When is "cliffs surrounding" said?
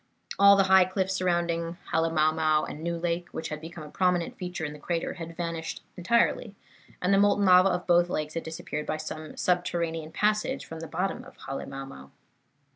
0.85-1.77